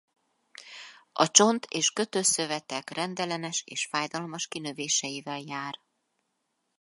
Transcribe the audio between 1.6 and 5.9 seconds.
és kötőszövetek rendellenes és fájdalmas kinövéseivel jár.